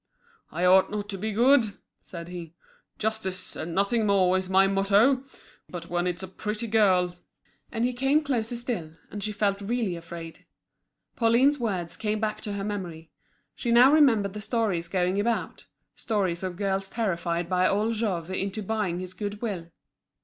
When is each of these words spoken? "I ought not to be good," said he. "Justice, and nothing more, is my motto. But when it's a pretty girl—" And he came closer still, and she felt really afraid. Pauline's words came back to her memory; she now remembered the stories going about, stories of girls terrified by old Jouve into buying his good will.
"I 0.51 0.65
ought 0.65 0.89
not 0.89 1.09
to 1.09 1.17
be 1.19 1.31
good," 1.31 1.73
said 2.01 2.27
he. 2.29 2.55
"Justice, 2.97 3.55
and 3.55 3.75
nothing 3.75 4.07
more, 4.07 4.35
is 4.35 4.49
my 4.49 4.65
motto. 4.65 5.21
But 5.69 5.91
when 5.91 6.07
it's 6.07 6.23
a 6.23 6.27
pretty 6.27 6.65
girl—" 6.65 7.17
And 7.71 7.85
he 7.85 7.93
came 7.93 8.23
closer 8.23 8.55
still, 8.55 8.93
and 9.11 9.23
she 9.23 9.31
felt 9.31 9.61
really 9.61 9.95
afraid. 9.95 10.43
Pauline's 11.15 11.59
words 11.59 11.95
came 11.97 12.19
back 12.19 12.41
to 12.41 12.53
her 12.53 12.63
memory; 12.63 13.11
she 13.53 13.69
now 13.71 13.91
remembered 13.93 14.33
the 14.33 14.41
stories 14.41 14.87
going 14.87 15.19
about, 15.19 15.67
stories 15.93 16.41
of 16.41 16.57
girls 16.57 16.89
terrified 16.89 17.47
by 17.47 17.67
old 17.67 17.93
Jouve 17.93 18.31
into 18.31 18.63
buying 18.63 18.99
his 18.99 19.13
good 19.13 19.39
will. 19.39 19.67